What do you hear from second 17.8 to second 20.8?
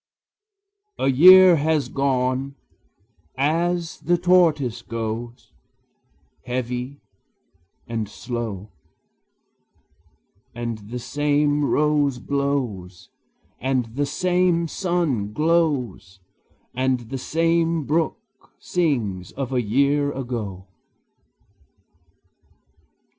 brook sings of a year ago.